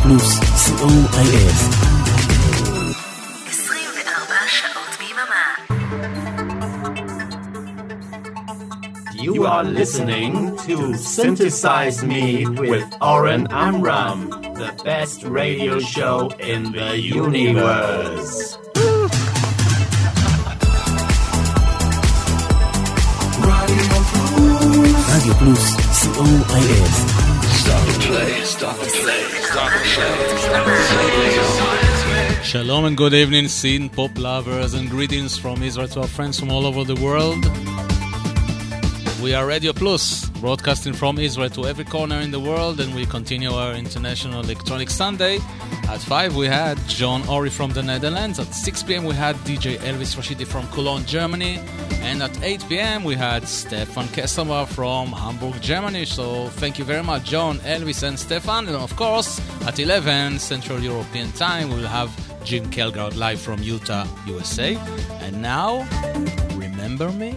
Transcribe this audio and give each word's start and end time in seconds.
פלוס, 0.00 0.38
co.il. 0.38 1.52
24 3.48 4.36
שעות 4.46 4.96
ביממה. 4.98 5.46
You 9.14 9.46
are 9.46 9.64
listening 9.64 10.56
to 10.66 10.94
Synthesize 10.94 12.02
Me 12.04 12.46
with 12.46 12.86
Oren 13.02 13.46
Amram, 13.50 14.30
the 14.62 14.72
best 14.84 15.24
radio 15.24 15.78
show 15.78 16.30
in 16.38 16.72
the 16.72 16.90
universe. 16.98 18.58
רדיו 25.08 25.34
פלוס, 25.34 25.76
co.il. 26.00 27.16
Shalom 32.51 32.83
and 32.83 32.97
good 32.97 33.13
evening, 33.13 33.45
synthpop 33.45 34.17
lovers, 34.17 34.73
and 34.73 34.89
greetings 34.89 35.37
from 35.37 35.63
Israel 35.63 35.87
to 35.87 36.01
our 36.01 36.07
friends 36.07 36.37
from 36.37 36.51
all 36.51 36.65
over 36.65 36.83
the 36.83 37.01
world. 37.01 37.45
We 39.23 39.33
are 39.33 39.45
Radio 39.47 39.71
Plus, 39.71 40.27
broadcasting 40.41 40.91
from 40.91 41.17
Israel 41.17 41.49
to 41.51 41.65
every 41.65 41.85
corner 41.85 42.17
in 42.17 42.29
the 42.29 42.41
world, 42.41 42.81
and 42.81 42.93
we 42.93 43.05
continue 43.05 43.53
our 43.53 43.73
International 43.75 44.41
Electronic 44.41 44.89
Sunday. 44.89 45.39
At 45.87 46.01
5, 46.01 46.35
we 46.35 46.47
had 46.47 46.77
John 46.89 47.25
Ori 47.29 47.49
from 47.49 47.71
the 47.71 47.83
Netherlands. 47.83 48.37
At 48.37 48.53
6 48.53 48.83
p.m., 48.83 49.05
we 49.05 49.15
had 49.15 49.37
DJ 49.45 49.77
Elvis 49.77 50.17
Rashidi 50.17 50.45
from 50.45 50.67
Cologne, 50.71 51.05
Germany. 51.05 51.57
And 52.01 52.21
at 52.21 52.43
8 52.43 52.65
p.m., 52.67 53.05
we 53.05 53.15
had 53.15 53.47
Stefan 53.47 54.07
Kesselmer 54.07 54.67
from 54.67 55.13
Hamburg, 55.13 55.61
Germany. 55.61 56.03
So 56.03 56.49
thank 56.49 56.77
you 56.77 56.83
very 56.83 57.03
much, 57.03 57.23
John, 57.23 57.59
Elvis, 57.59 58.03
and 58.05 58.19
Stefan. 58.19 58.67
And 58.67 58.75
of 58.75 58.93
course, 58.97 59.39
at 59.65 59.79
11 59.79 60.39
Central 60.39 60.81
European 60.81 61.31
Time, 61.31 61.69
we'll 61.69 61.87
have 61.87 62.11
Jim 62.43 62.65
Kelgard 62.71 63.15
live 63.15 63.39
from 63.39 63.61
Utah, 63.61 64.05
USA. 64.25 64.75
And 65.21 65.41
now, 65.41 65.87
remember 66.55 67.11
me? 67.11 67.35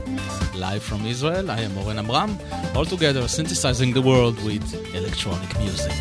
Live 0.54 0.82
from 0.82 1.04
Israel, 1.06 1.50
I 1.50 1.60
am 1.60 1.76
Oren 1.78 1.98
Amram, 1.98 2.38
all 2.74 2.84
together 2.84 3.26
synthesizing 3.28 3.92
the 3.92 4.02
world 4.02 4.42
with 4.44 4.64
electronic 4.94 5.58
music. 5.58 5.92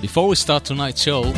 Before 0.00 0.28
we 0.28 0.36
start 0.36 0.64
tonight's 0.64 1.02
show, 1.02 1.32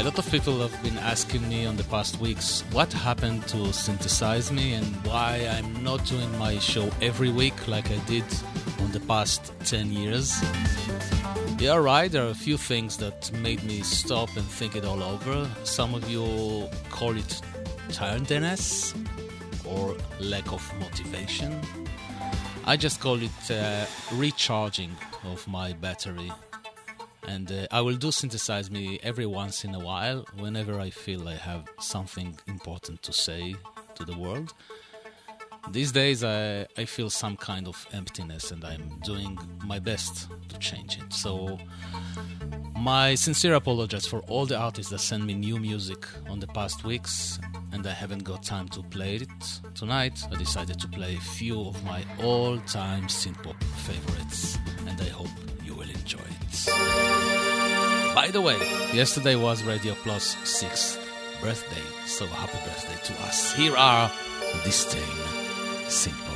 a 0.00 0.02
lot 0.02 0.18
of 0.18 0.30
people 0.30 0.58
have 0.66 0.82
been 0.82 0.96
asking 0.96 1.46
me 1.46 1.66
on 1.66 1.76
the 1.76 1.84
past 1.84 2.18
weeks 2.20 2.62
what 2.72 2.90
happened 2.90 3.46
to 3.46 3.70
Synthesize 3.70 4.50
Me 4.50 4.72
and 4.72 4.86
why 5.04 5.46
I'm 5.52 5.84
not 5.84 6.02
doing 6.06 6.30
my 6.38 6.58
show 6.58 6.90
every 7.02 7.30
week 7.30 7.68
like 7.68 7.90
I 7.90 7.98
did 8.06 8.24
on 8.80 8.90
the 8.92 9.00
past 9.00 9.52
10 9.66 9.92
years. 9.92 10.42
You're 11.58 11.82
right, 11.82 12.10
there 12.10 12.24
are 12.24 12.30
a 12.30 12.34
few 12.34 12.56
things 12.56 12.96
that 12.96 13.30
made 13.42 13.62
me 13.62 13.82
stop 13.82 14.34
and 14.36 14.46
think 14.46 14.74
it 14.74 14.86
all 14.86 15.02
over. 15.02 15.46
Some 15.64 15.94
of 15.94 16.08
you 16.08 16.66
call 16.88 17.14
it 17.14 17.42
tiredness 17.92 18.94
or 19.66 19.94
lack 20.18 20.50
of 20.50 20.62
motivation. 20.80 21.60
I 22.64 22.78
just 22.78 23.00
call 23.00 23.20
it 23.22 23.50
uh, 23.50 23.84
recharging 24.12 24.96
of 25.24 25.46
my 25.46 25.74
battery 25.74 26.32
and 27.26 27.50
uh, 27.50 27.66
I 27.70 27.80
will 27.80 27.96
do 27.96 28.10
synthesize 28.10 28.70
me 28.70 28.98
every 29.02 29.26
once 29.26 29.64
in 29.64 29.74
a 29.74 29.78
while 29.78 30.24
whenever 30.38 30.78
I 30.80 30.90
feel 30.90 31.28
I 31.28 31.34
have 31.34 31.68
something 31.80 32.38
important 32.46 33.02
to 33.02 33.12
say 33.12 33.54
to 33.94 34.04
the 34.04 34.16
world. 34.16 34.54
These 35.70 35.92
days 35.92 36.24
I, 36.24 36.66
I 36.76 36.84
feel 36.84 37.10
some 37.10 37.36
kind 37.36 37.68
of 37.68 37.86
emptiness 37.92 38.50
and 38.50 38.64
I'm 38.64 38.98
doing 39.04 39.38
my 39.64 39.78
best 39.78 40.28
to 40.48 40.58
change 40.58 40.98
it. 40.98 41.12
So 41.12 41.58
my 42.76 43.14
sincere 43.14 43.54
apologies 43.54 44.06
for 44.06 44.20
all 44.20 44.46
the 44.46 44.56
artists 44.56 44.90
that 44.90 45.00
send 45.00 45.26
me 45.26 45.34
new 45.34 45.58
music 45.58 46.06
on 46.28 46.40
the 46.40 46.46
past 46.48 46.84
weeks 46.84 47.38
and 47.72 47.86
I 47.86 47.92
haven't 47.92 48.24
got 48.24 48.42
time 48.42 48.68
to 48.70 48.82
play 48.82 49.16
it. 49.16 49.60
Tonight 49.74 50.18
I 50.32 50.36
decided 50.36 50.80
to 50.80 50.88
play 50.88 51.14
a 51.16 51.20
few 51.20 51.60
of 51.60 51.84
my 51.84 52.04
all-time 52.22 53.04
synthpop 53.04 53.62
favorites 53.86 54.58
and 54.88 55.00
I 55.00 55.10
hope 55.10 55.28
you 55.62 55.74
will 55.74 55.90
enjoy 55.90 56.18
it. 56.18 56.39
By 58.14 58.30
the 58.32 58.40
way, 58.40 58.58
yesterday 58.92 59.36
was 59.36 59.62
Radio 59.62 59.94
Plus 59.94 60.34
6th 60.36 60.98
birthday, 61.40 61.82
so 62.06 62.26
happy 62.26 62.58
birthday 62.64 63.14
to 63.14 63.22
us. 63.22 63.54
Here 63.54 63.76
are 63.76 64.10
Disdain, 64.64 65.00
Synthpop 65.86 66.29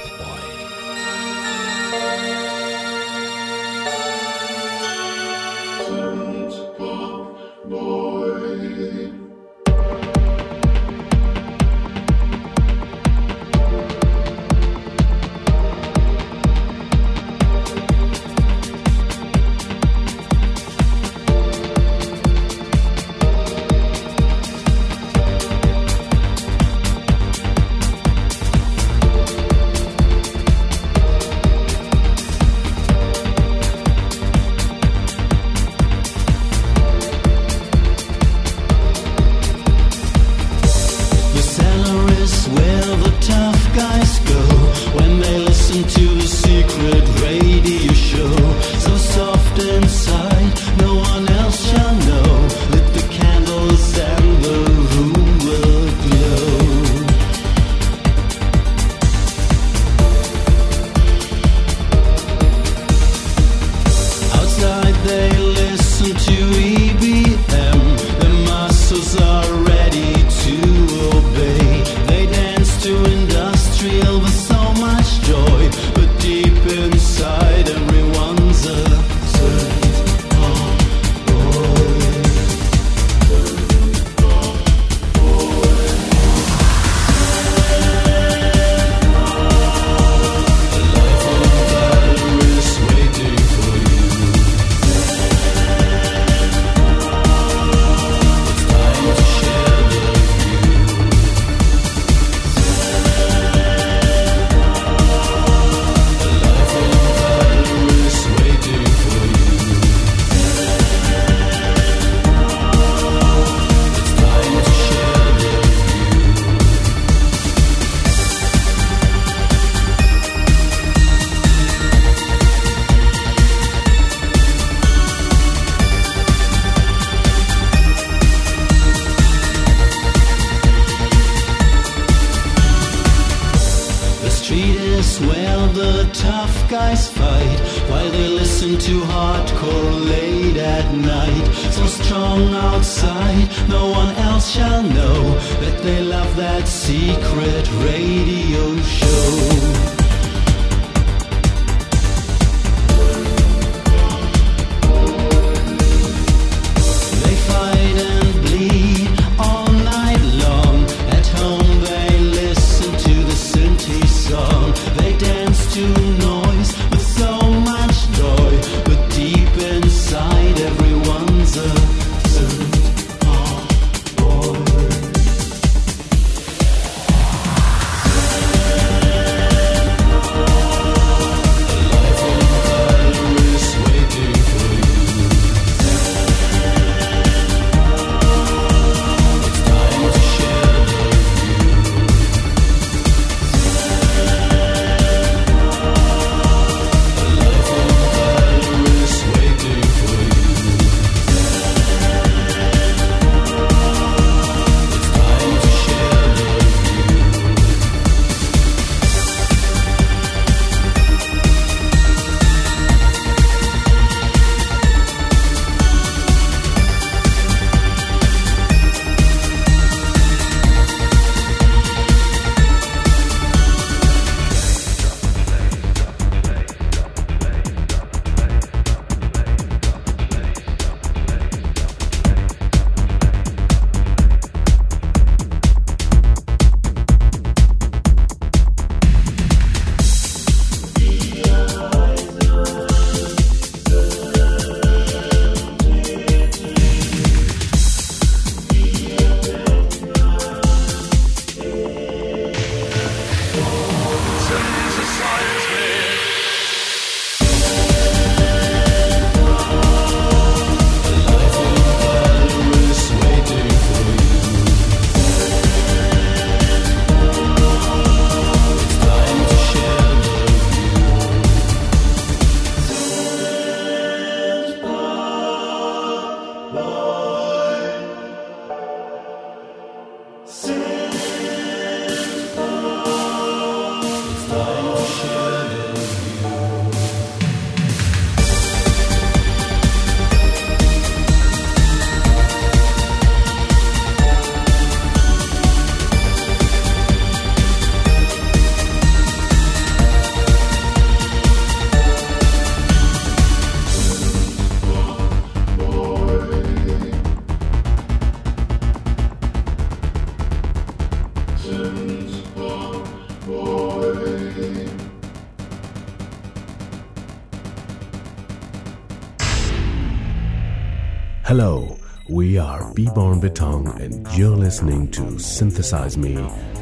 Vitong, 323.44 324.00
and 324.00 324.26
you're 324.38 324.56
listening 324.56 325.06
to 325.10 325.38
Synthesize 325.38 326.16
Me 326.16 326.34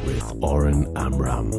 with 0.05 0.23
Oren 0.41 0.85
Amram. 0.95 1.51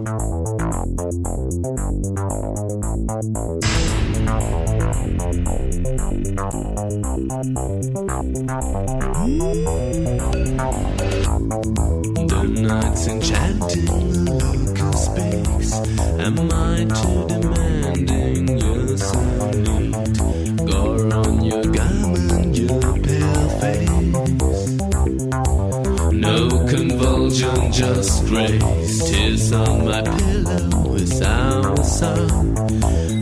raised 28.35 29.07
tears 29.07 29.53
on 29.53 29.85
my 29.85 30.03
pillow 30.03 30.95
is 30.95 31.23
our 31.23 31.77
song. 31.85 32.55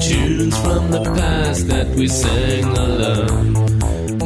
Tunes 0.01 0.57
from 0.65 0.91
the 0.91 1.03
past 1.17 1.69
that 1.69 1.89
we 1.97 2.09
sang 2.09 2.65
alone. 2.65 3.53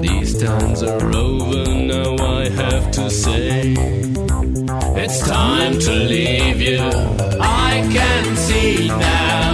These 0.01 0.43
times 0.43 0.83
are 0.83 1.15
over, 1.15 1.65
now 1.75 2.17
I 2.41 2.49
have 2.51 2.91
to 2.93 3.11
say. 3.11 3.75
It's 5.03 5.21
time 5.29 5.79
to 5.79 5.93
leave 5.93 6.61
you, 6.61 6.83
I 7.41 7.73
can 7.93 8.37
see 8.37 8.89
now. 8.89 9.46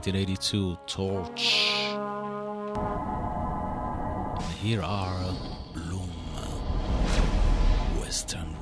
1982, 0.00 0.78
Torch. 0.86 1.68
And 4.34 4.54
here 4.54 4.80
are 4.80 5.34
Bloom, 5.74 6.08
Western 8.00 8.56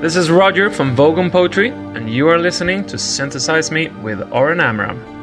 This 0.00 0.14
is 0.14 0.30
Roger 0.30 0.70
from 0.70 0.94
Vogon 0.94 1.28
Poetry, 1.28 1.70
and 1.70 2.08
you 2.08 2.28
are 2.28 2.38
listening 2.38 2.86
to 2.86 2.96
Synthesize 2.96 3.72
Me 3.72 3.88
with 3.88 4.22
Oren 4.32 4.60
Amram. 4.60 5.17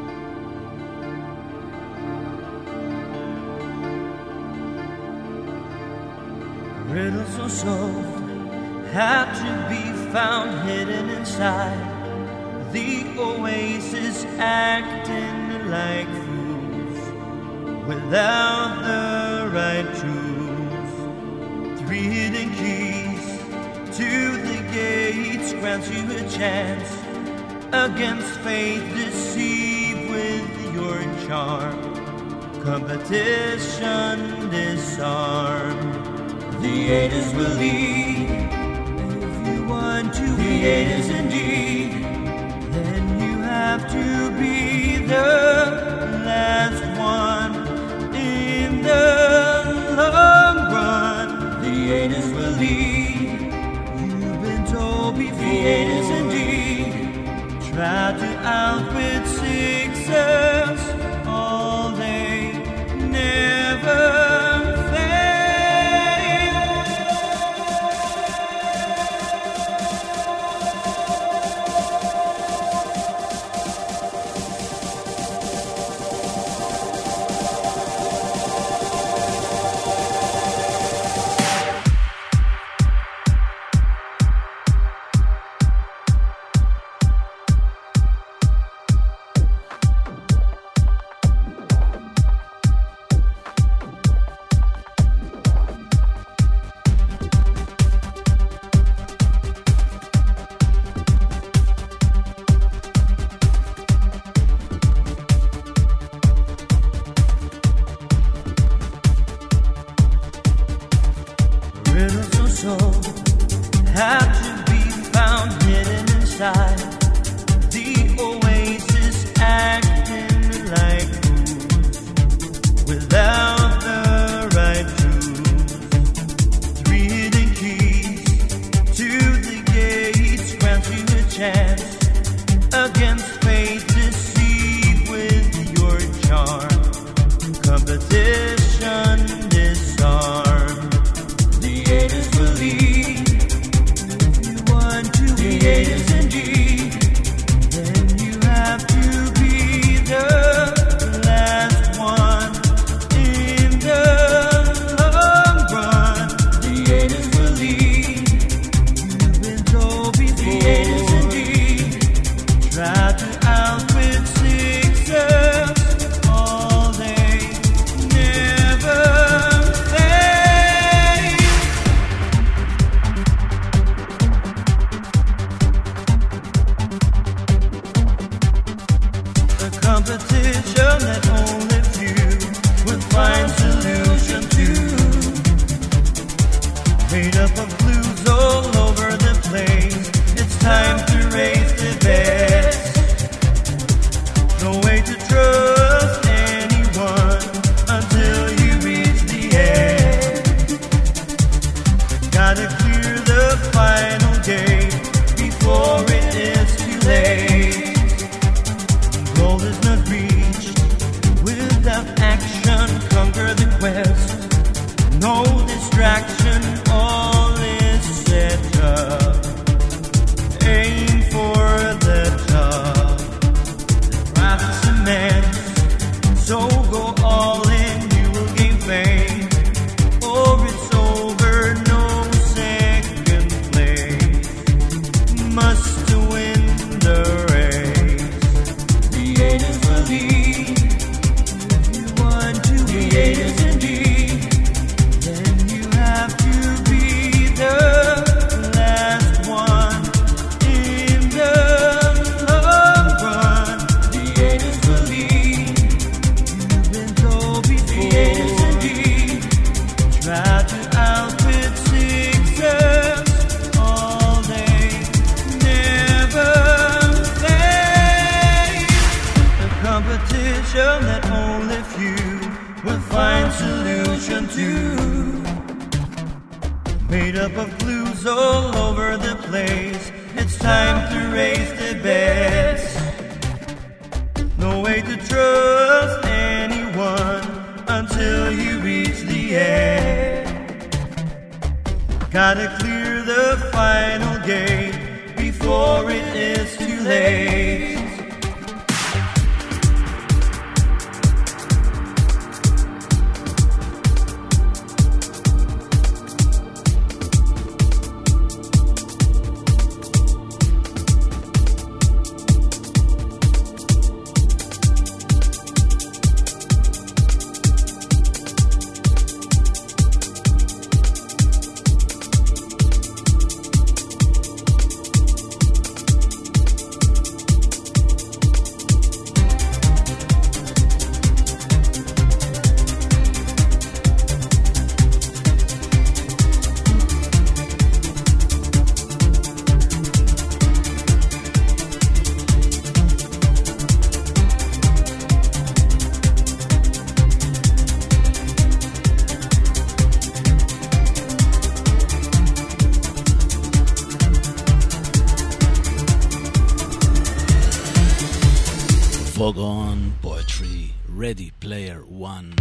Vogon 359.36 360.12
Poetry 360.22 360.94
Ready 361.06 361.52
Player 361.60 362.02
One. 362.08 362.54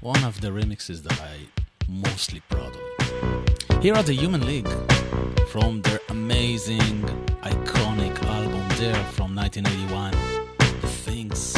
One 0.00 0.22
of 0.22 0.40
the 0.40 0.50
remixes 0.50 1.02
that 1.02 1.20
I 1.20 1.38
mostly 1.88 2.40
proud 2.48 2.72
of. 2.76 3.82
Here 3.82 3.96
are 3.96 4.04
the 4.04 4.14
Human 4.14 4.46
League 4.46 4.70
from 5.48 5.82
their 5.82 5.98
amazing, 6.08 7.02
iconic 7.42 8.22
album 8.26 8.62
Dare 8.78 9.04
from 9.06 9.34
1981. 9.34 10.14
Things. 11.02 11.56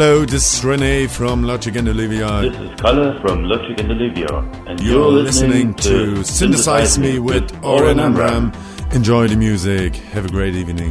Hello, 0.00 0.24
this 0.24 0.54
is 0.54 0.64
Rene 0.64 1.08
from 1.08 1.42
Logic 1.42 1.76
and 1.76 1.86
Olivia. 1.86 2.40
This 2.40 2.58
is 2.58 2.80
Kalle 2.80 3.20
from 3.20 3.44
Logic 3.44 3.78
and 3.80 3.90
Olivia, 3.90 4.34
and 4.66 4.80
You're, 4.80 4.94
you're, 4.94 5.10
listening, 5.10 5.74
to 5.74 6.24
Synthesize 6.24 6.98
Me 6.98 7.18
with 7.18 7.52
Oren 7.62 8.00
Amram. 8.00 8.50
Enjoy 8.92 9.28
the 9.28 9.36
music. 9.36 9.96
Have 10.14 10.24
a 10.24 10.30
great 10.30 10.54
evening. 10.54 10.90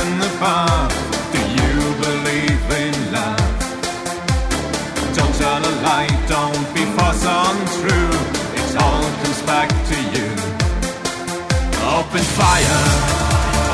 Above. 0.00 0.92
Do 1.32 1.40
you 1.58 1.74
believe 2.04 2.64
in 2.82 2.94
love? 3.12 3.52
Don't 5.16 5.40
a 5.40 5.72
lie, 5.82 6.12
don't 6.28 6.66
be 6.74 6.84
false. 6.96 7.24
It 8.60 8.76
all 8.82 9.06
comes 9.20 9.42
back 9.42 9.68
to 9.90 9.96
you. 10.14 10.28
Open 11.96 12.24
fire 12.38 12.82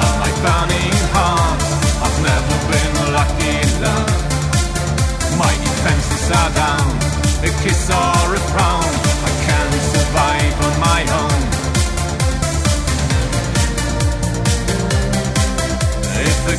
on 0.02 0.12
my 0.22 0.32
burning 0.44 0.96
heart. 1.14 1.60
I've 2.04 2.18
never 2.30 2.56
been 2.70 2.94
lucky. 3.12 3.56
My 5.38 5.52
defenses 5.64 6.30
are 6.30 6.52
down, 6.54 6.88
a 7.42 7.50
kiss 7.62 7.90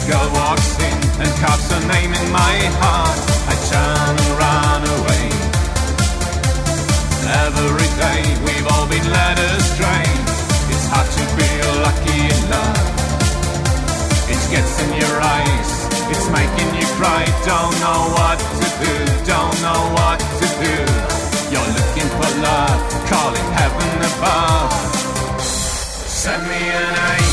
girl 0.07 0.29
walks 0.35 0.75
in 0.83 0.97
and 1.23 1.31
carves 1.39 1.67
her 1.71 1.83
name 1.87 2.11
in 2.11 2.27
my 2.31 2.55
heart, 2.83 3.19
I 3.47 3.55
turn 3.71 4.13
and 4.19 4.31
run 4.35 4.81
away. 4.99 5.27
Every 7.47 7.89
day 8.03 8.21
we've 8.43 8.67
all 8.73 8.87
been 8.87 9.07
led 9.07 9.37
astray. 9.39 10.07
It's 10.71 10.87
hard 10.91 11.07
to 11.07 11.23
be 11.39 11.49
lucky 11.87 12.19
in 12.19 12.41
love. 12.51 12.83
It 14.27 14.41
gets 14.51 14.73
in 14.83 14.91
your 14.99 15.17
eyes, 15.23 15.71
it's 16.11 16.27
making 16.35 16.69
you 16.75 16.87
cry. 16.99 17.23
Don't 17.47 17.75
know 17.79 18.01
what 18.17 18.39
to 18.59 18.67
do, 18.83 18.95
don't 19.23 19.55
know 19.63 19.81
what 19.95 20.19
to 20.19 20.47
do. 20.67 20.75
You're 21.51 21.71
looking 21.79 22.09
for 22.17 22.29
love, 22.43 22.79
calling 23.07 23.49
heaven 23.55 23.91
above. 24.11 24.73
Send 25.39 26.43
me 26.43 26.59
an 26.59 26.91
angel. 26.91 27.32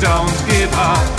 Don't 0.00 0.30
give 0.48 0.72
up. 0.72 1.09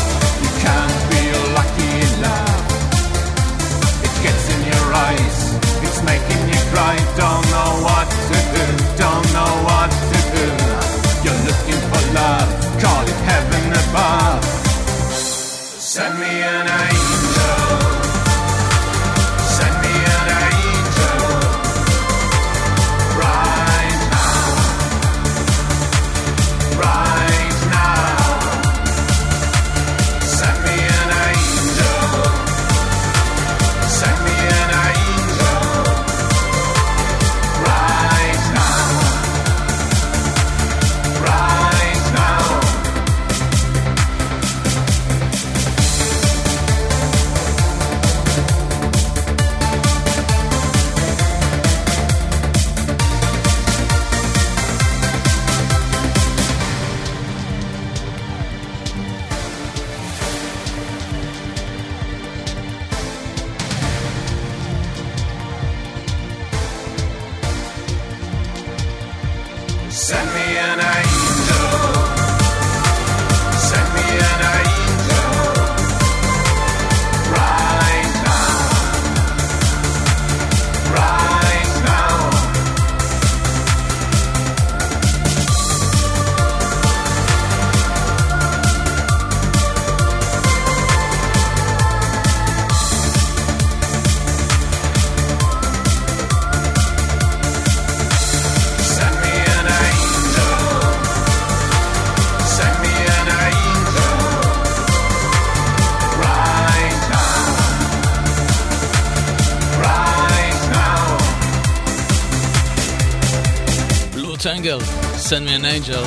Send 115.31 115.45
Me 115.45 115.55
an 115.55 115.63
Angel, 115.63 116.03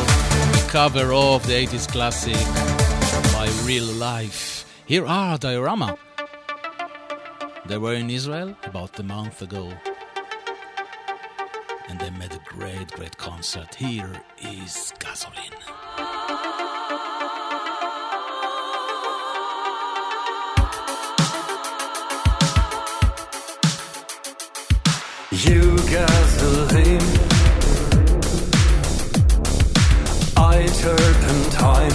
cover 0.68 1.14
of 1.14 1.46
the 1.46 1.54
80s 1.54 1.88
classic 1.90 2.34
by 3.32 3.48
Real 3.64 3.86
Life. 3.86 4.66
Here 4.84 5.06
are 5.06 5.38
Diorama. 5.38 5.96
They 7.64 7.78
were 7.78 7.94
in 7.94 8.10
Israel 8.10 8.54
about 8.64 8.98
a 9.00 9.02
month 9.02 9.40
ago. 9.40 9.72
And 11.88 11.98
they 11.98 12.10
made 12.10 12.34
a 12.34 12.40
great, 12.44 12.90
great 12.90 13.16
concert. 13.16 13.74
Here 13.74 14.20
is 14.42 14.92
Gasoline. 14.98 15.56
You 25.30 25.78
gasoline, 25.88 27.33
I 30.56 30.66
turpentine, 30.66 31.90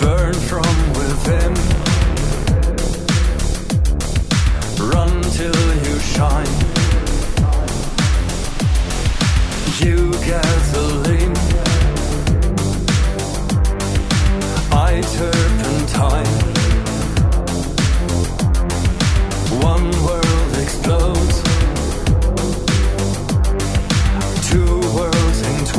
burn 0.00 0.34
from 0.34 0.74
within, 0.98 1.54
run 4.90 5.22
till 5.36 5.62
you 5.86 5.98
shine. 6.00 6.54
You 9.78 10.10
gasoline, 10.26 11.36
I 14.72 15.00
turpentine. 15.16 16.29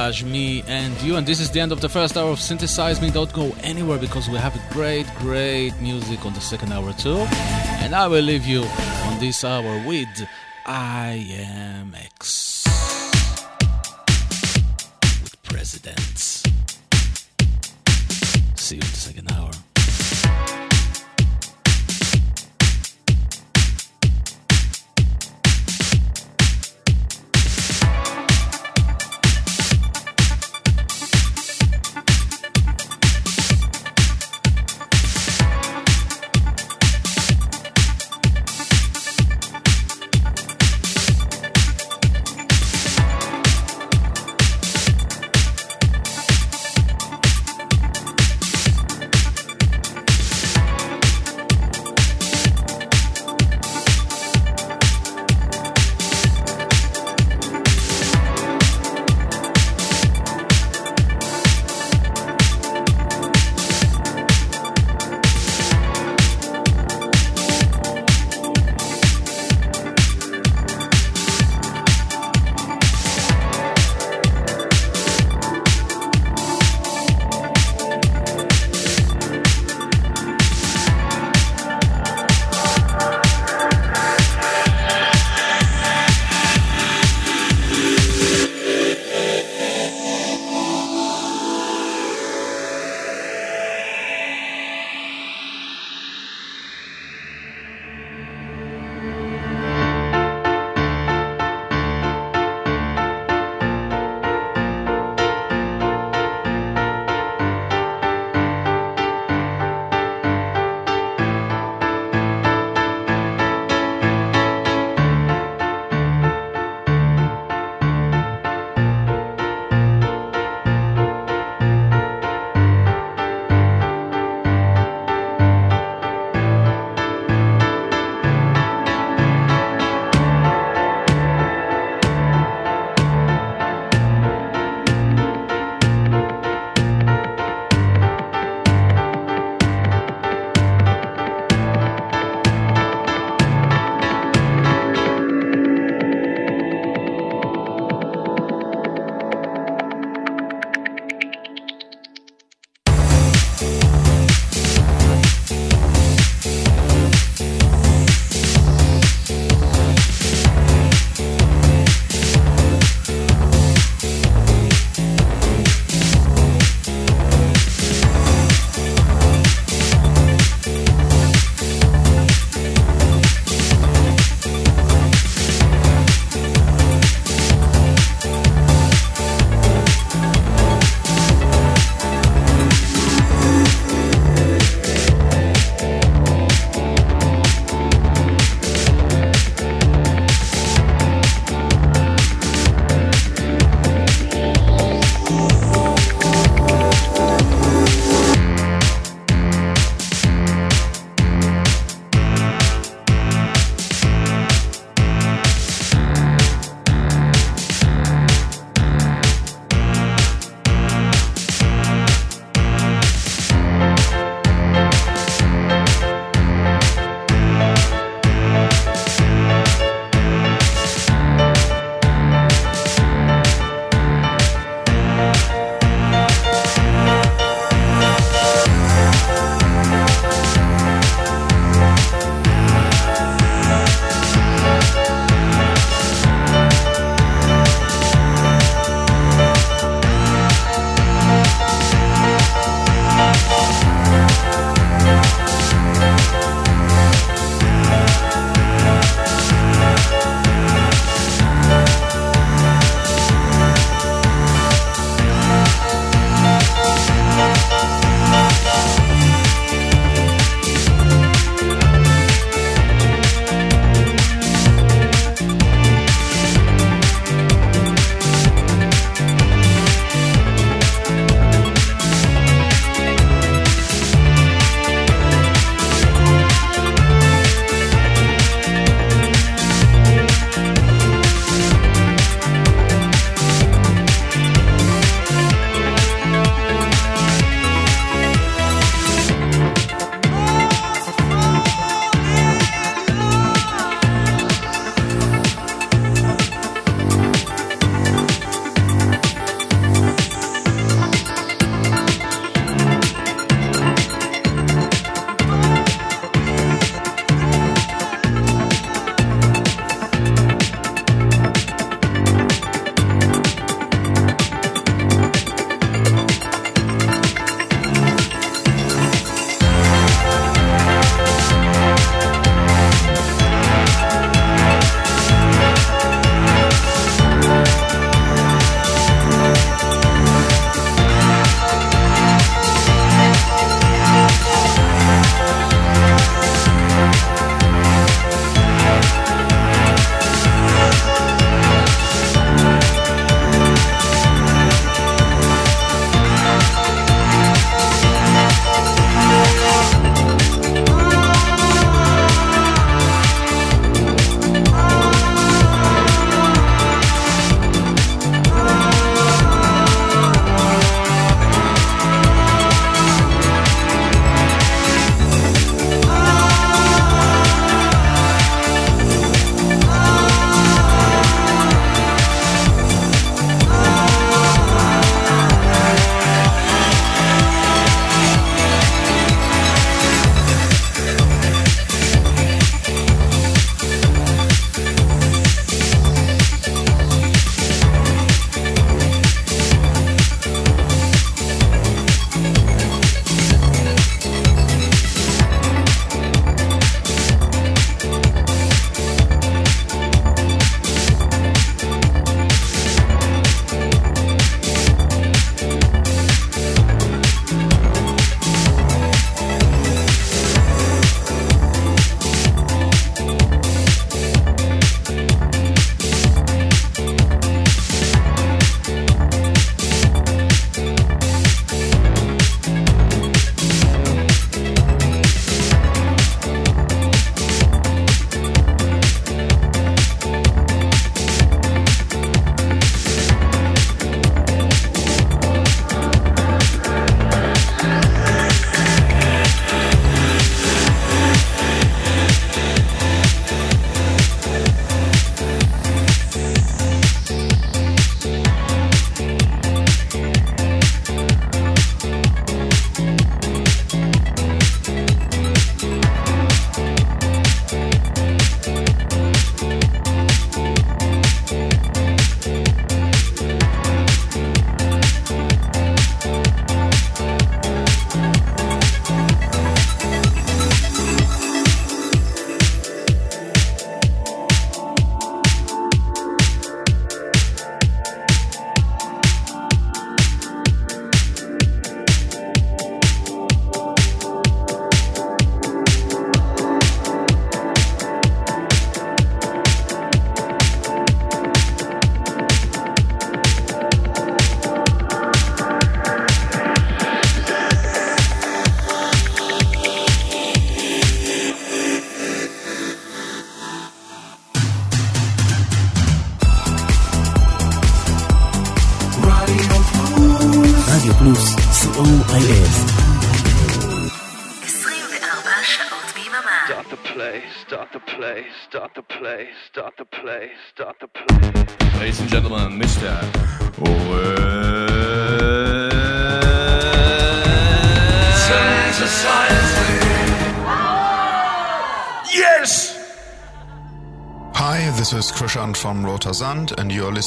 Me, 0.00 0.64
and 0.66 0.98
you. 1.02 1.16
And 1.16 1.26
this 1.26 1.40
is 1.40 1.50
the 1.50 1.60
end 1.60 1.72
of 1.72 1.82
the 1.82 1.88
first 1.88 2.16
hour 2.16 2.30
of 2.30 2.40
Synthesize 2.40 3.02
Me. 3.02 3.10
Don't 3.10 3.30
go 3.34 3.54
anywhere 3.62 3.98
because 3.98 4.30
we 4.30 4.38
have 4.38 4.58
great, 4.70 5.06
great 5.18 5.78
music 5.78 6.24
on 6.24 6.32
the 6.32 6.40
second 6.40 6.72
hour 6.72 6.94
too. 6.94 7.18
And 7.82 7.94
I 7.94 8.08
will 8.08 8.22
leave 8.22 8.46
you 8.46 8.62
on 8.62 9.20
this 9.20 9.44
hour 9.44 9.86
with 9.86 10.08
IAMX 10.66 12.64
with 15.22 15.42
Presidents. 15.42 16.44
See 18.54 18.76
you 18.76 18.80
in 18.80 18.88
the 18.88 18.96
second 18.96 19.30
hour. 19.32 19.49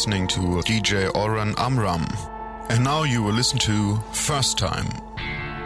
Listening 0.03 0.27
to 0.27 0.41
DJ 0.63 1.15
Oren 1.15 1.55
Amram. 1.57 2.05
And 2.67 2.83
now 2.83 3.03
you 3.03 3.23
will 3.23 3.31
listen 3.31 3.57
to 3.59 3.95
First 4.11 4.57
Time. 4.57 4.89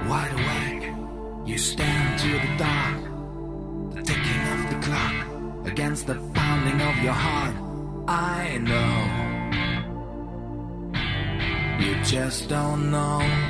Wide 0.07 0.31
awake, 0.31 0.93
you 1.43 1.57
stand 1.57 2.19
to 2.19 2.27
the 2.33 2.55
dark, 2.55 2.97
ticking 4.05 4.47
of 4.53 4.69
the 4.69 4.79
clock 4.85 5.25
against 5.65 6.05
the 6.05 6.13
pounding 6.35 6.79
of 6.79 7.03
your 7.03 7.13
heart. 7.13 7.55
I 8.07 8.59
know, 8.59 9.05
you 11.83 11.95
just 12.03 12.47
don't 12.47 12.91
know. 12.91 13.46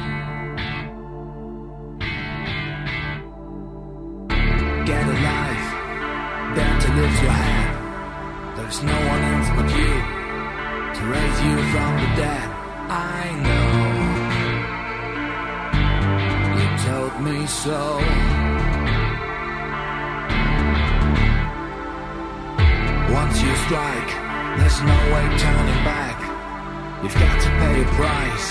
Price 27.98 28.48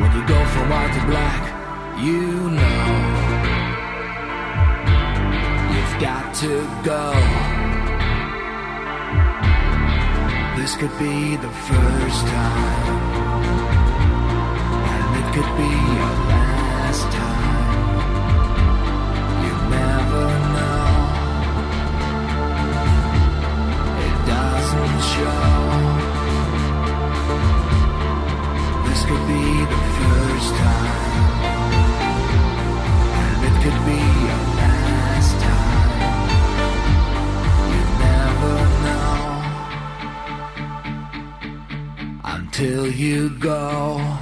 when 0.00 0.10
you 0.16 0.22
go 0.26 0.40
from 0.52 0.64
white 0.72 0.92
to 0.98 1.02
black. 1.12 1.42
You 2.06 2.22
know 2.58 2.84
you've 5.72 5.96
got 6.08 6.24
to 6.42 6.52
go. 6.90 7.04
This 10.58 10.72
could 10.80 10.96
be 10.98 11.36
the 11.46 11.52
first 11.70 12.22
time, 12.38 12.98
and 14.94 15.10
it 15.20 15.26
could 15.34 15.52
be 15.62 15.72
your 15.98 16.14
last 16.32 17.06
time. 17.20 17.90
You 19.46 19.54
never 19.78 20.26
know. 20.56 20.86
It 24.06 24.16
doesn't 24.32 24.98
show. 25.14 25.91
Could 29.04 29.26
be 29.26 29.64
the 29.72 29.80
first 29.98 30.54
time, 30.54 31.42
it 33.48 33.54
could 33.62 33.80
be 33.86 34.00
your 34.28 34.44
last 34.60 35.34
time. 35.40 35.90
You 37.72 37.82
never 38.08 38.56
know 38.86 39.16
until 42.24 42.82
you 42.90 43.30
go. 43.38 44.21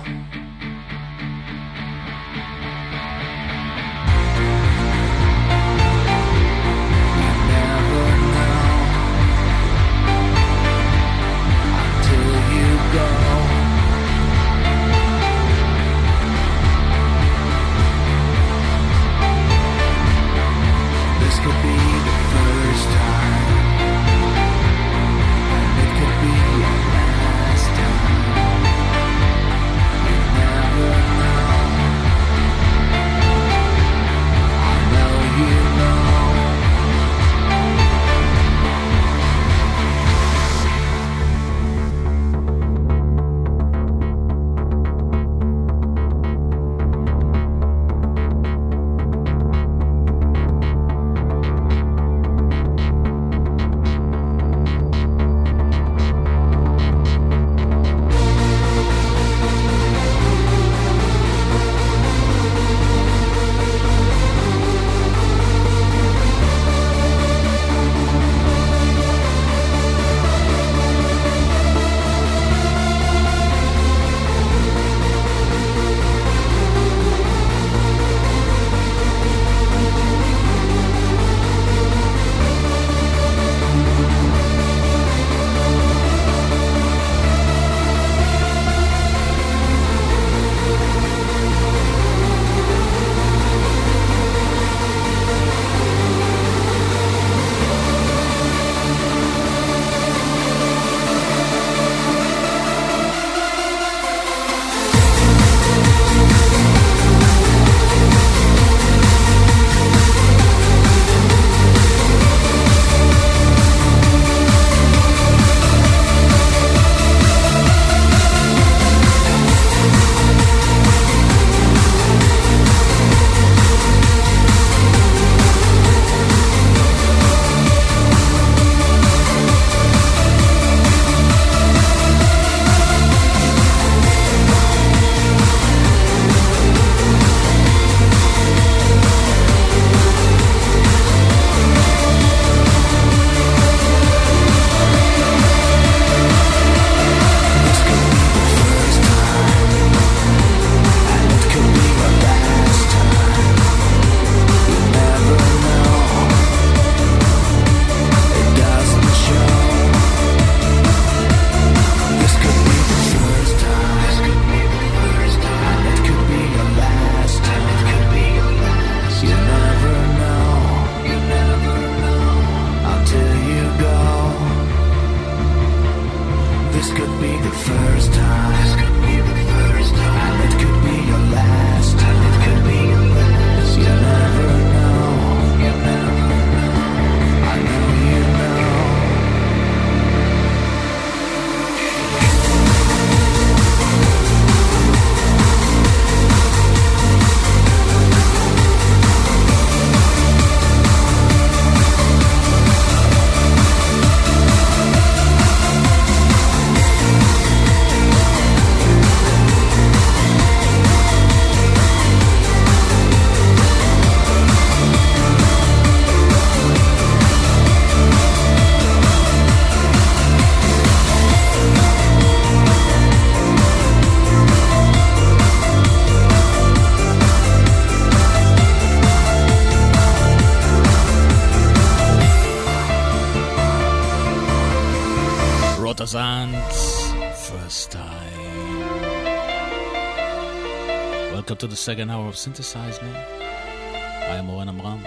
The 241.71 241.77
second 241.77 242.11
hour 242.11 242.27
of 242.27 242.37
Synthesize 242.37 243.01
Me. 243.01 243.09
I 243.15 244.35
am 244.35 244.51
Oren 244.51 244.69
Amram. 244.69 245.05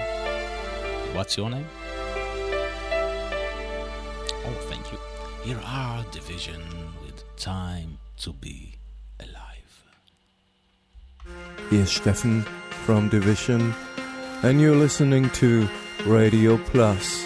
What's 1.13 1.35
your 1.35 1.49
name? 1.49 1.67
Oh, 4.45 4.57
thank 4.69 4.89
you. 4.93 4.97
Here 5.43 5.59
are 5.65 6.05
Division 6.11 6.61
with 7.01 7.21
Time 7.35 7.97
to 8.19 8.31
Be 8.31 8.75
Alive. 9.19 9.83
Here's 11.69 11.99
Steffen 11.99 12.45
from 12.85 13.09
Division, 13.09 13.73
and 14.41 14.61
you're 14.61 14.77
listening 14.77 15.29
to 15.31 15.67
Radio 16.05 16.55
Plus. 16.57 17.22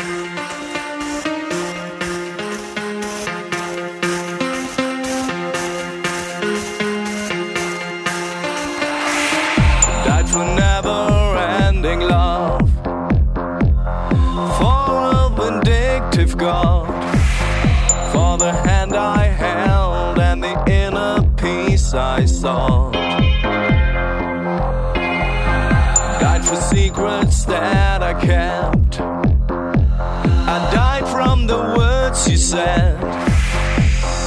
I 22.17 22.25
saw. 22.25 22.89
Died 26.19 26.43
for 26.43 26.55
secrets 26.55 27.45
that 27.45 28.01
I 28.01 28.13
kept. 28.19 28.99
I 28.99 30.57
died 30.73 31.07
from 31.09 31.45
the 31.45 31.59
words 31.77 32.27
you 32.27 32.37
said. 32.37 32.99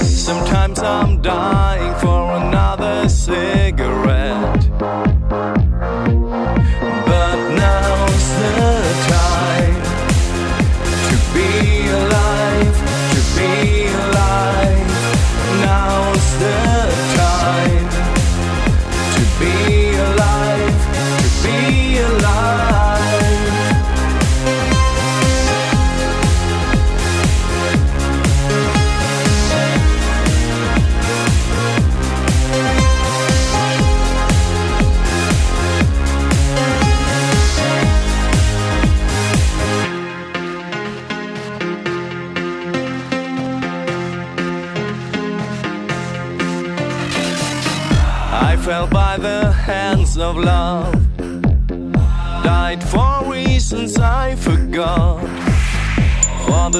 Sometimes 0.04 0.78
I'm 0.78 1.20
dying 1.20 1.69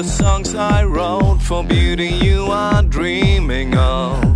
the 0.01 0.07
songs 0.07 0.55
I 0.55 0.83
wrote, 0.83 1.39
for 1.43 1.63
beauty 1.63 2.09
you 2.09 2.45
are 2.45 2.81
dreaming 2.81 3.77
of. 3.77 4.30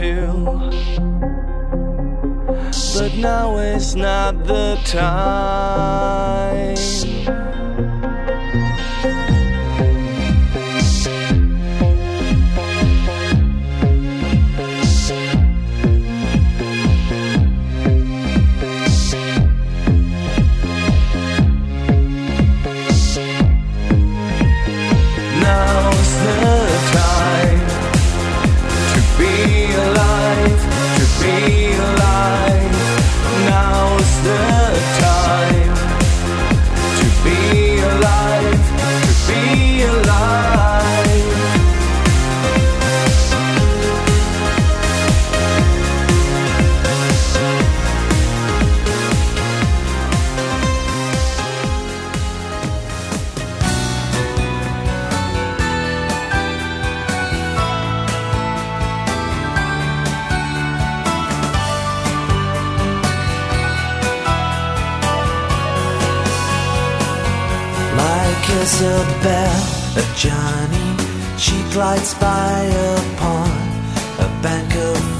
to. 0.00 0.32
But 2.98 3.14
now 3.16 3.58
is 3.58 3.94
not 3.96 4.46
the 4.46 4.78
time. 4.84 6.89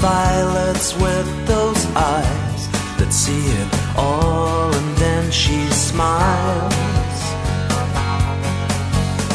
Violets 0.01 0.97
with 0.97 1.29
those 1.45 1.85
eyes 1.95 2.61
that 2.97 3.13
see 3.13 3.45
it 3.61 3.69
all, 3.95 4.73
and 4.73 4.97
then 4.97 5.29
she 5.29 5.67
smiles. 5.69 7.19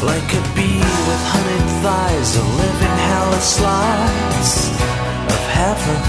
Like 0.03 0.29
a 0.41 0.43
bee 0.55 0.83
with 1.07 1.23
honeyed 1.31 1.69
thighs, 1.83 2.31
a 2.35 2.45
living 2.63 2.97
hell 3.07 3.29
a 3.33 3.41
slice 3.55 4.55
of 5.33 5.41
heaven. 5.55 6.01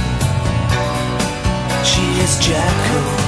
She 1.84 2.06
is 2.24 2.32
Jekyll 2.44 3.27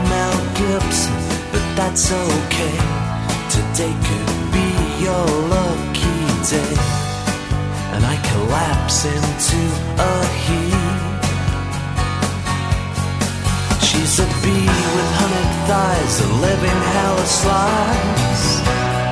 that's 1.91 2.11
okay. 2.11 2.77
Today 3.51 3.93
could 4.07 4.31
be 4.55 4.69
your 5.03 5.25
lucky 5.51 6.21
day. 6.47 6.75
And 7.93 8.01
I 8.05 8.15
collapse 8.31 9.03
into 9.03 9.61
a 9.99 10.15
heap. 10.45 11.11
She's 13.87 14.19
a 14.19 14.27
bee 14.41 14.71
with 14.95 15.11
honeyed 15.19 15.53
thighs, 15.67 16.15
a 16.21 16.29
living 16.47 16.81
hell 16.95 17.17
of 17.19 17.27
slice 17.27 18.47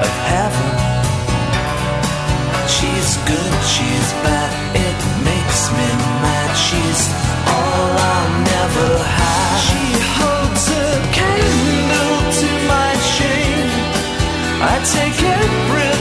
of 0.05 0.13
heaven. 0.31 0.69
She's 2.75 3.11
good, 3.27 3.53
she's 3.75 4.09
bad, 4.23 4.51
it 4.87 4.99
makes 5.27 5.61
me 5.77 5.87
mad. 6.23 6.51
She's 6.55 7.01
all 7.55 7.91
I'll 8.13 8.31
never. 8.53 8.89
She 9.67 9.98
I 14.61 14.77
take 14.83 15.23
everything 15.23 15.98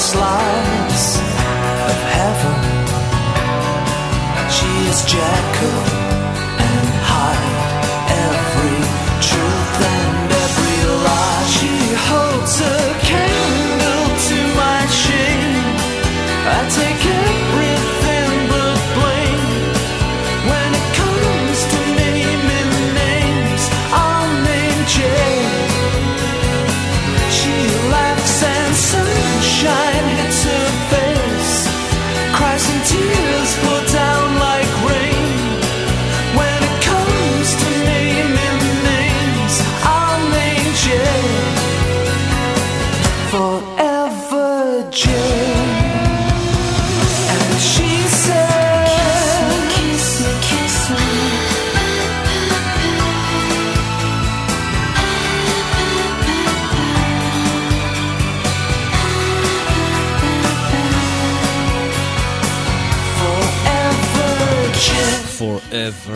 slice 0.00 1.18
of 1.90 1.98
heaven. 2.16 2.58
She 4.50 4.70
is 4.88 5.04
Jekyll 5.04 5.99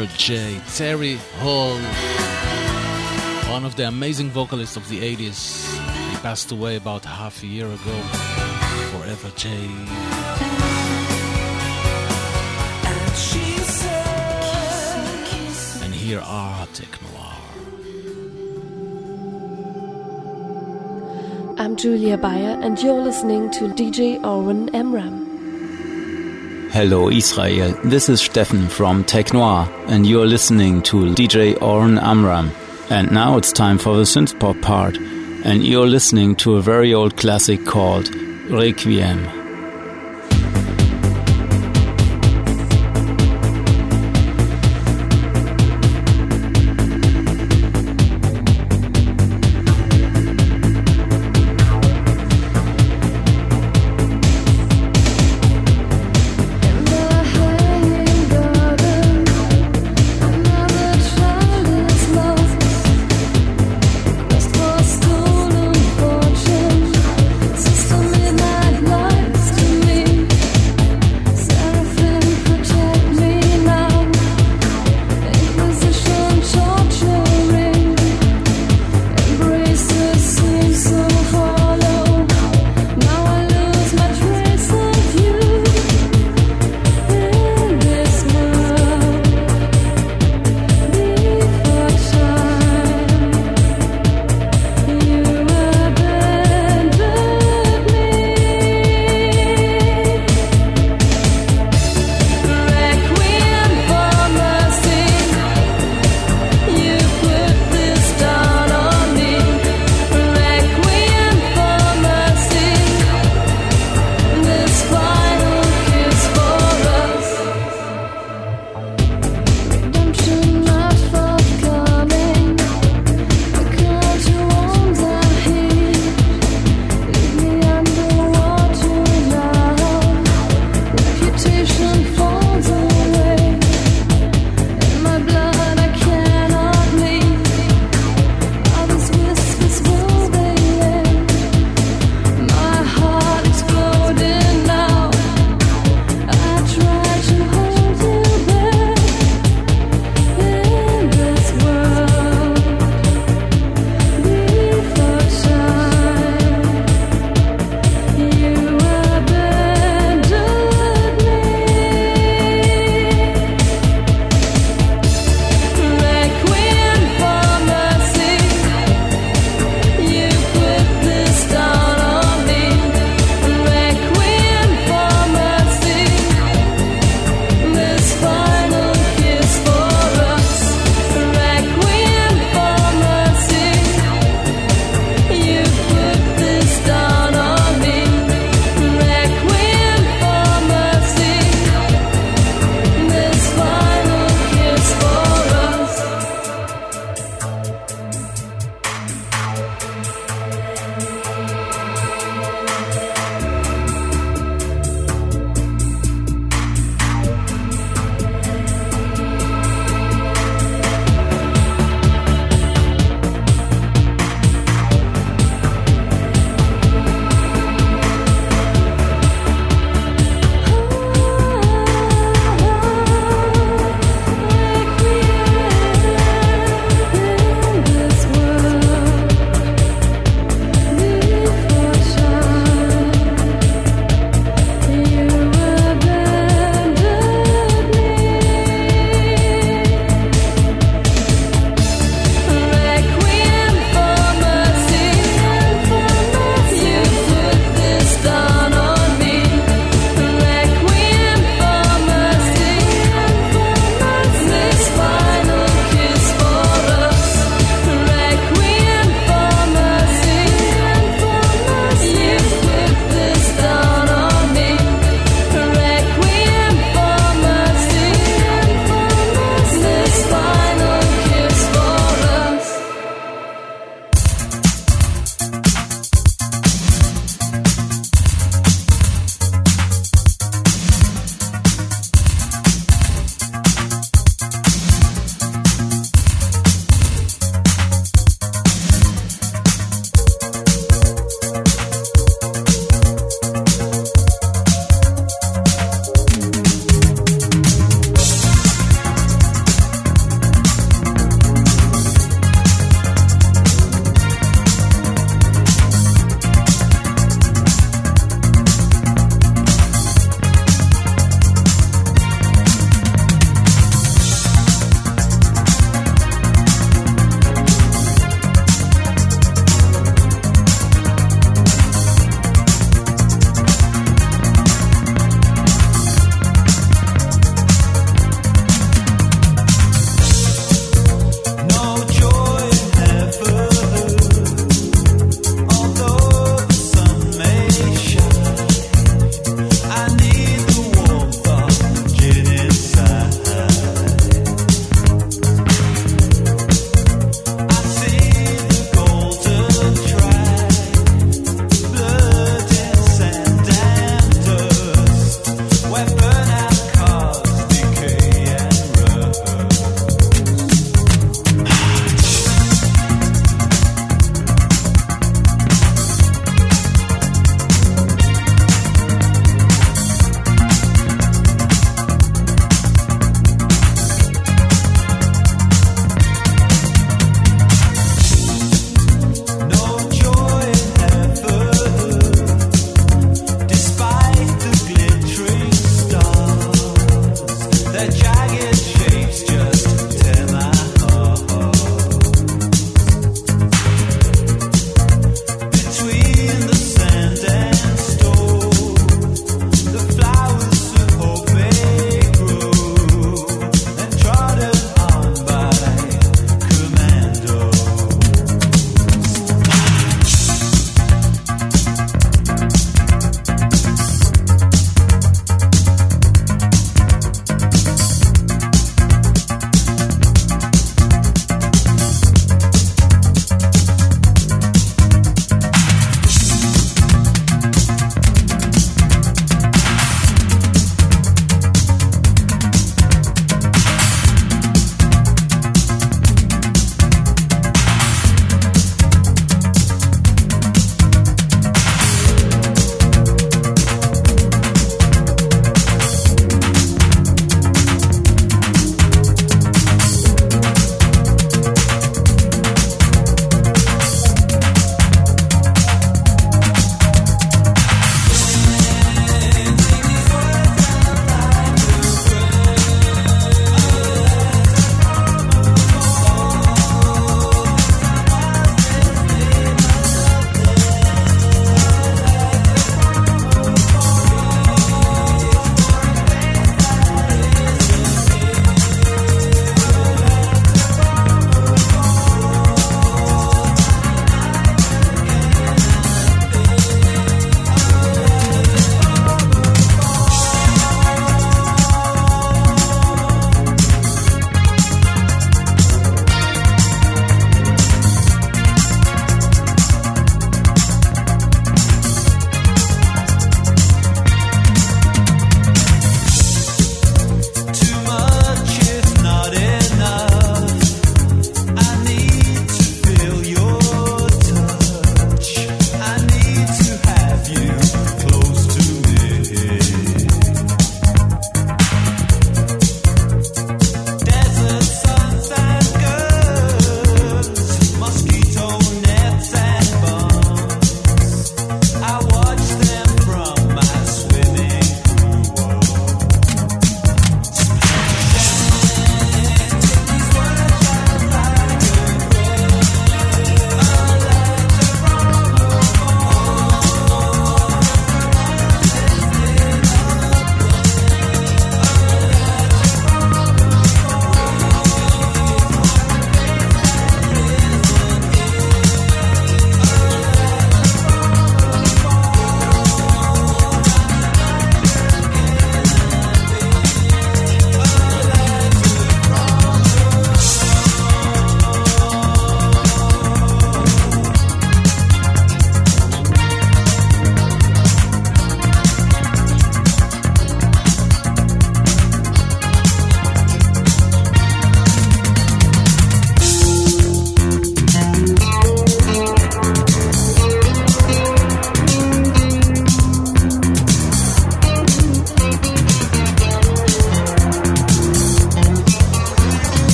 Forever 0.00 0.16
J. 0.16 0.60
Terry 0.76 1.16
Hall. 1.40 1.76
One 3.52 3.66
of 3.66 3.76
the 3.76 3.86
amazing 3.86 4.30
vocalists 4.30 4.76
of 4.76 4.88
the 4.88 4.98
80s. 4.98 5.62
He 6.10 6.16
passed 6.22 6.50
away 6.52 6.76
about 6.76 7.04
half 7.04 7.42
a 7.42 7.46
year 7.46 7.66
ago. 7.66 8.00
Forever 8.92 9.30
J. 9.36 9.50
And 12.88 13.14
she 13.14 13.44
said, 13.60 14.72
And 15.84 15.92
here 15.92 16.20
are 16.20 16.66
Technoir. 16.68 17.36
I'm 21.58 21.76
Julia 21.76 22.16
Bayer, 22.16 22.58
and 22.62 22.80
you're 22.80 23.02
listening 23.02 23.50
to 23.50 23.68
DJ 23.68 24.18
Oren 24.24 24.74
Amram. 24.74 25.29
Hello 26.72 27.10
Israel, 27.10 27.72
this 27.82 28.08
is 28.08 28.22
Steffen 28.22 28.70
from 28.70 29.02
Technoir 29.02 29.68
and 29.88 30.06
you're 30.06 30.24
listening 30.24 30.82
to 30.82 31.12
DJ 31.16 31.60
Oren 31.60 31.98
Amram. 31.98 32.52
And 32.90 33.10
now 33.10 33.36
it's 33.36 33.50
time 33.50 33.76
for 33.76 33.96
the 33.96 34.04
synth 34.04 34.38
pop 34.38 34.60
part 34.60 34.96
and 34.96 35.64
you're 35.64 35.88
listening 35.88 36.36
to 36.36 36.58
a 36.58 36.62
very 36.62 36.94
old 36.94 37.16
classic 37.16 37.66
called 37.66 38.14
Requiem. 38.48 39.39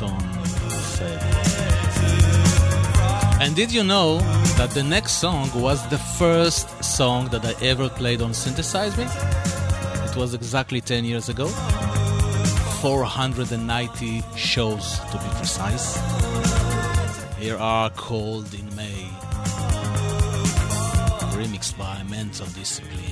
Clapton 0.00 0.70
said. 0.70 1.20
And 3.42 3.54
did 3.54 3.72
you 3.72 3.84
know 3.84 4.18
that 4.56 4.70
the 4.70 4.82
next 4.82 5.12
song 5.20 5.50
was 5.54 5.86
the 5.88 5.98
first 5.98 6.82
song 6.82 7.28
that 7.28 7.44
I 7.44 7.54
ever 7.64 7.88
played 7.90 8.22
on 8.22 8.30
synthesizer? 8.30 9.08
It 10.08 10.16
was 10.16 10.32
exactly 10.34 10.80
10 10.80 11.04
years 11.04 11.28
ago. 11.28 11.48
490 12.80 14.22
shows 14.36 14.98
to 15.10 15.18
be 15.18 15.28
precise. 15.36 15.96
Here 17.38 17.58
are 17.58 17.90
Cold 17.90 18.54
in 18.54 18.74
May, 18.76 19.06
remixed 21.36 21.76
by 21.76 22.02
Mental 22.04 22.46
Discipline. 22.46 23.09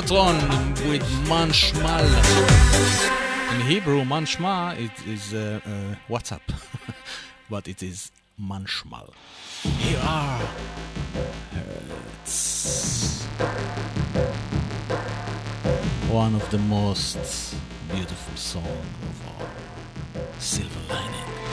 Electron 0.00 0.36
with 0.88 1.02
Manchmal. 1.28 2.06
In 3.54 3.60
Hebrew, 3.66 4.02
Manchma 4.02 4.74
it 4.78 5.06
is 5.06 5.34
uh, 5.34 5.60
uh, 5.62 5.94
WhatsApp, 6.08 6.40
but 7.50 7.68
it 7.68 7.82
is 7.82 8.10
Manchmal. 8.40 9.10
Here 9.62 10.00
are 10.02 10.38
Hertz. 11.52 13.24
One 16.08 16.34
of 16.34 16.50
the 16.50 16.58
most 16.58 17.54
beautiful 17.92 18.36
song 18.36 18.64
of 18.64 19.26
all. 19.28 19.48
Silver 20.38 20.80
Lining. 20.88 21.49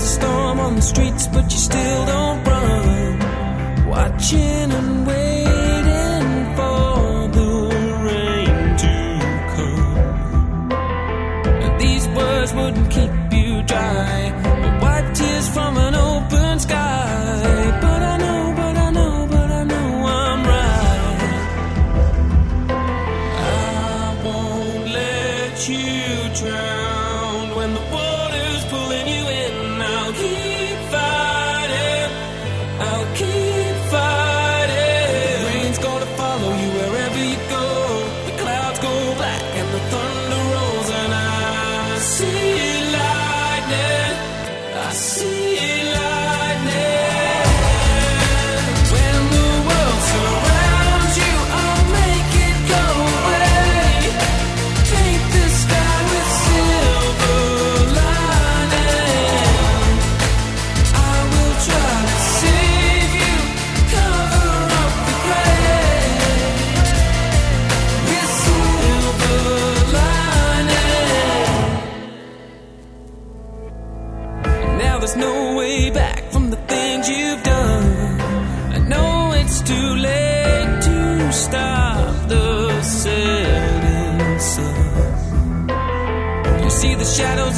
There's 0.00 0.12
a 0.12 0.20
storm 0.20 0.60
on 0.60 0.76
the 0.76 0.82
streets, 0.82 1.26
but 1.26 1.52
you 1.52 1.58
still 1.58 2.06
don't 2.06 2.42
run. 2.44 3.86
Watching 3.86 4.72
and 4.78 5.06
waiting 5.06 6.54
for 6.56 7.28
the 7.36 7.50
rain 8.06 8.76
to 8.82 8.94
come. 9.54 10.72
And 11.64 11.80
these 11.80 12.08
words 12.08 12.54
wouldn't 12.54 12.90
keep 12.90 13.10
you 13.30 13.62
dry, 13.64 14.32
but 14.62 14.82
wipe 14.82 15.14
tears 15.14 15.48
from 15.50 15.76
a 15.76 15.89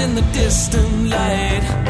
in 0.02 0.16
the 0.16 0.22
distant 0.32 1.10
light. 1.10 1.81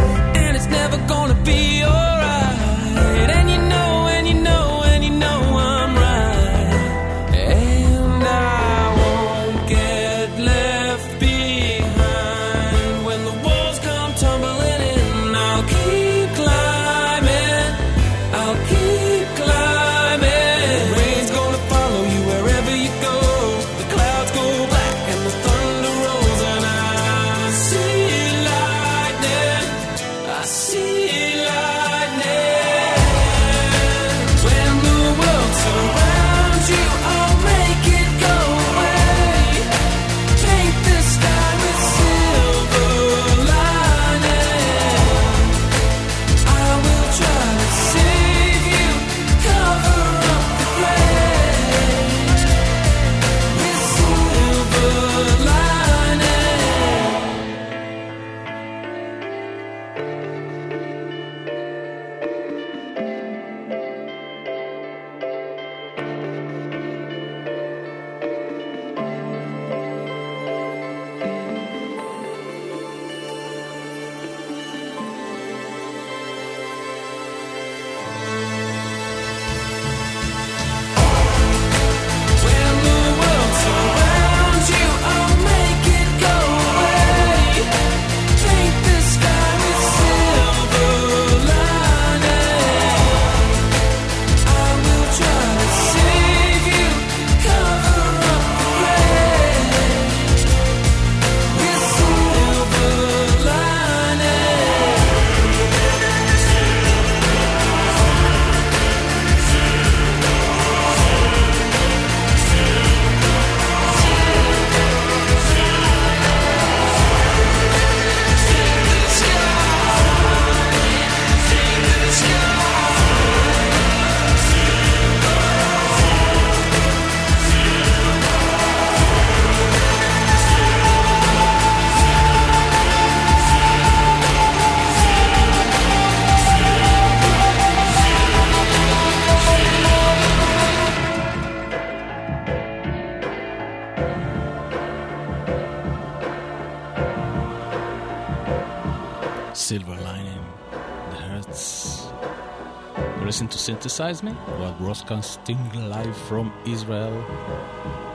surprise 154.14 154.22
me 154.22 154.32
while 154.58 154.72
broadcasting 154.74 155.88
live 155.88 156.16
from 156.16 156.52
Israel 156.66 157.24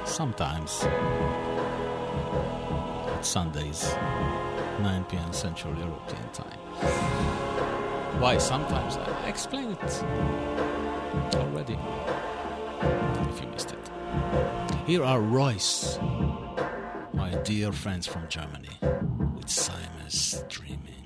sometimes 0.05 0.85
Sundays 3.21 3.95
9 4.79 5.03
p.m. 5.05 5.33
Central 5.33 5.75
European 5.75 6.29
time. 6.33 6.59
Why 8.21 8.37
sometimes? 8.37 8.97
I 8.97 9.27
explained 9.27 9.77
it 9.81 10.03
already 11.35 11.79
if 13.29 13.41
you 13.41 13.47
missed 13.47 13.71
it. 13.71 13.91
Here 14.85 15.03
are 15.03 15.19
Royce, 15.19 15.99
my 17.13 17.31
dear 17.43 17.71
friends 17.71 18.05
from 18.05 18.27
Germany, 18.29 18.77
with 19.35 19.49
Simon's 19.49 20.43
Dreaming. 20.47 20.96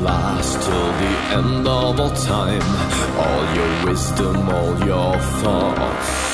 last 0.00 0.62
till 0.62 0.86
the 1.02 1.14
end 1.38 1.68
of 1.68 2.00
all 2.00 2.10
time. 2.10 2.62
All 3.18 3.54
your 3.54 3.86
wisdom, 3.86 4.48
all 4.48 4.86
your 4.86 5.18
thoughts. 5.18 6.31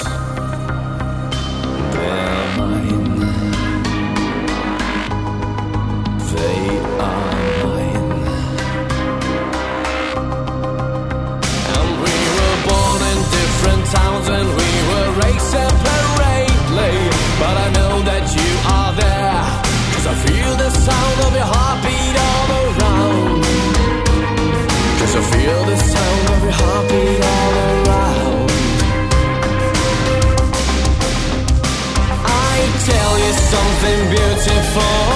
for 34.81 35.08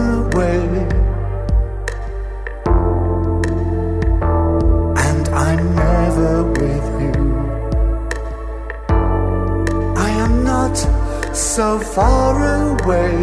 away. 0.00 0.64
And 5.06 5.24
I'm 5.46 5.62
never 5.74 6.32
with 6.58 6.88
you. 7.02 7.16
I 10.06 10.10
am 10.24 10.44
not 10.44 10.76
so 11.34 11.78
far 11.78 12.34
away. 12.68 13.14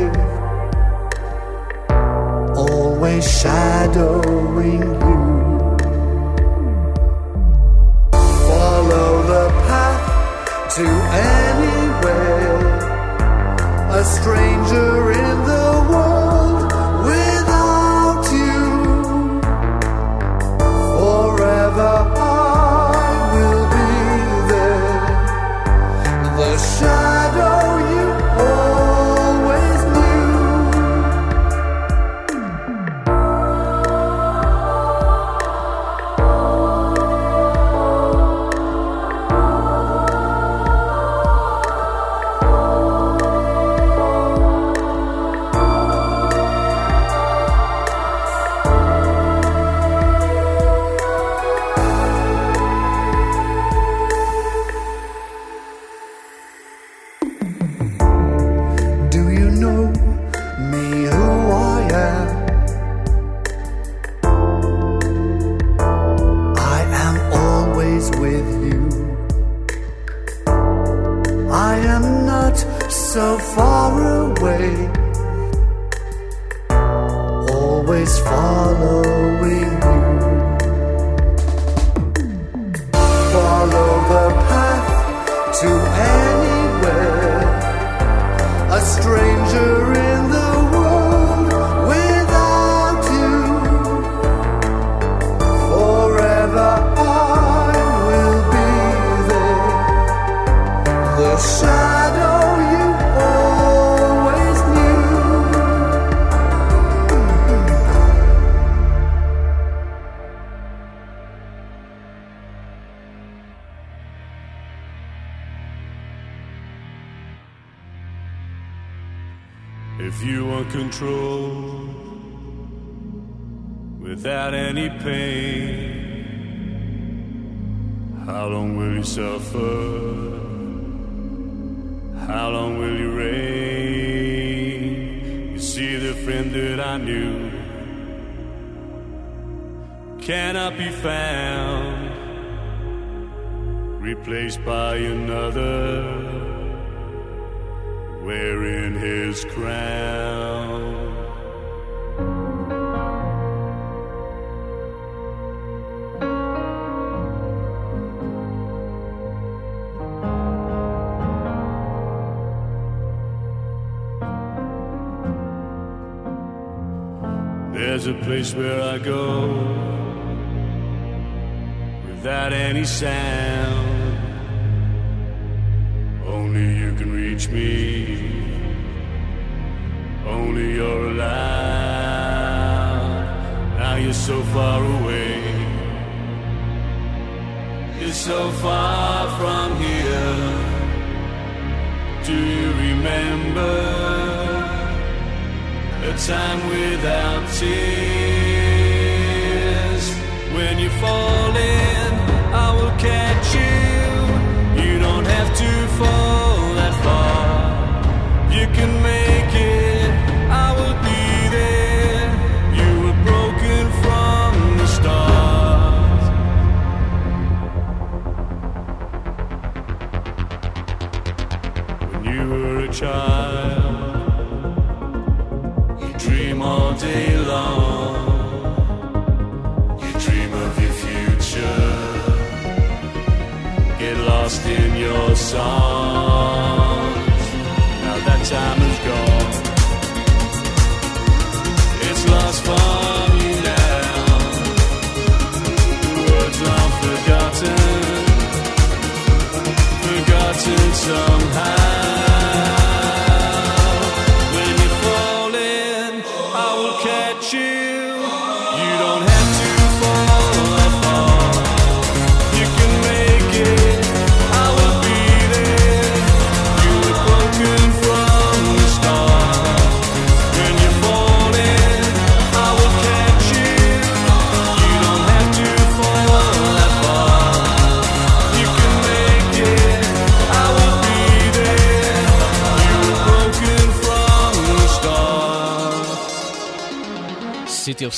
Always 2.56 3.24
shadowing 3.40 4.84
you. 5.08 5.26
Follow 8.48 9.12
the 9.34 9.46
path 9.68 10.06
to 10.76 10.86
anywhere. 11.34 12.58
A 14.00 14.04
stranger. 14.04 15.07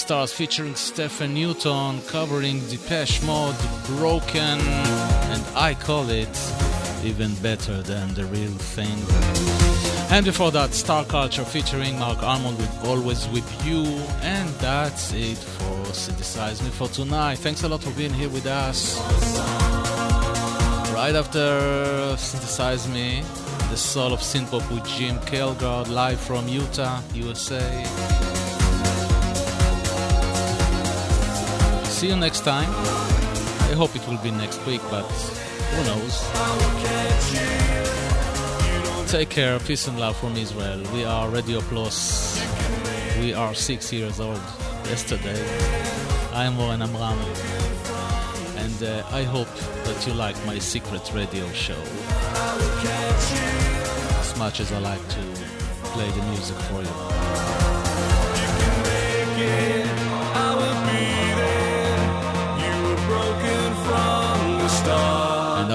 Stars 0.10 0.34
featuring 0.34 0.74
Stephen 0.74 1.36
Newton 1.36 2.02
covering 2.08 2.62
Depeche 2.68 3.22
Mode 3.22 3.56
Broken 3.86 4.60
and 5.30 5.44
I 5.56 5.76
call 5.76 6.10
it 6.10 6.36
even 7.04 7.36
better 7.44 7.84
than 7.84 8.16
the 8.16 8.26
real 8.26 8.50
thing. 8.50 8.98
And 10.10 10.26
before 10.26 10.50
that, 10.50 10.74
Star 10.74 11.06
Culture 11.06 11.46
featuring 11.46 12.00
Marc 12.00 12.24
Almond 12.24 12.58
with 12.58 12.86
Always 12.86 13.28
With 13.28 13.48
You. 13.64 13.84
And 14.24 14.50
that's 14.56 15.14
it 15.14 15.38
for 15.38 15.86
Synthesize 15.94 16.64
Me 16.64 16.70
for 16.70 16.88
tonight. 16.88 17.38
Thanks 17.38 17.62
a 17.62 17.70
lot 17.70 17.84
for 17.84 17.92
being 17.92 18.12
here 18.12 18.30
with 18.30 18.48
us. 18.48 18.98
Right 20.92 21.14
after 21.14 22.18
Synthesize 22.18 22.88
Me, 22.88 23.22
the 23.70 23.78
soul 23.78 24.12
of 24.12 24.22
synthpop 24.22 24.68
with 24.74 24.88
Jim 24.88 25.20
Kelgard 25.20 25.88
live 25.88 26.20
from 26.20 26.48
Utah, 26.48 27.00
USA. 27.14 28.19
See 32.00 32.08
you 32.08 32.16
next 32.16 32.46
time. 32.46 32.70
I 32.70 33.74
hope 33.76 33.94
it 33.94 34.08
will 34.08 34.20
be 34.20 34.32
next 34.32 34.66
week, 34.66 34.80
but 34.90 35.04
who 35.04 35.84
knows? 35.84 36.16
Take 39.12 39.28
care, 39.28 39.60
peace 39.60 39.86
and 39.86 40.00
love 40.00 40.16
from 40.16 40.38
Israel. 40.38 40.82
We 40.94 41.04
are 41.04 41.28
Radio 41.28 41.60
Plus. 41.60 42.42
We 43.20 43.34
are 43.34 43.54
six 43.54 43.92
years 43.92 44.22
old. 44.22 44.40
Yesterday, 44.86 45.44
I 46.32 46.46
am 46.46 46.58
Oren 46.58 46.82
Amram, 46.82 47.20
and 48.56 48.82
uh, 48.82 49.04
I 49.12 49.24
hope 49.24 49.54
that 49.84 50.08
you 50.08 50.14
like 50.14 50.38
my 50.46 50.58
secret 50.58 51.12
radio 51.14 51.52
show 51.52 51.84
as 54.22 54.38
much 54.38 54.62
as 54.62 54.72
I 54.72 54.80
like 54.80 55.06
to 55.10 55.22
play 55.92 56.10
the 56.12 56.24
music 56.32 56.56
for 56.70 56.82
you. 56.82 57.59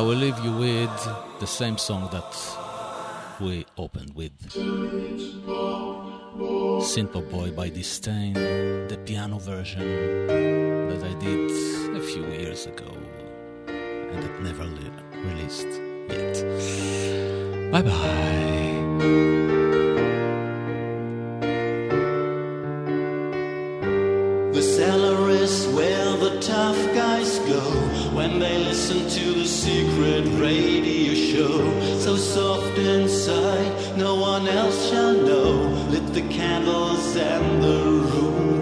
Will 0.05 0.17
leave 0.17 0.39
you 0.45 0.53
with 0.53 1.09
the 1.41 1.47
same 1.47 1.79
song 1.79 2.11
that 2.13 2.37
we 3.41 3.65
opened 3.79 4.15
with. 4.15 4.33
Simple 6.85 7.23
Boy 7.23 7.51
by 7.53 7.71
Disdain, 7.71 8.35
the 8.35 8.99
piano 9.07 9.39
version 9.39 9.81
that 10.89 11.03
I 11.03 11.15
did 11.15 11.51
a 11.97 12.01
few 12.01 12.27
years 12.27 12.67
ago 12.67 12.95
and 13.67 14.23
that 14.23 14.43
never 14.43 14.67
released 15.25 15.81
yet. 16.11 16.35
Bye 17.73 17.83
bye. 17.83 19.94
Go 27.47 27.61
when 28.15 28.39
they 28.39 28.59
listen 28.59 29.09
to 29.09 29.35
the 29.41 29.47
secret 29.47 30.25
radio 30.41 31.15
show. 31.15 31.99
So 31.99 32.17
soft 32.17 32.79
inside, 32.79 33.97
no 33.97 34.15
one 34.15 34.49
else 34.49 34.91
shall 34.91 35.15
know. 35.15 35.53
Lit 35.91 36.07
the 36.15 36.23
candles 36.29 37.17
and 37.17 37.63
the 37.63 37.85
room 37.85 38.54